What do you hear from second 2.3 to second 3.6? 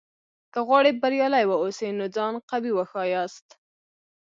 قوي وښیاست!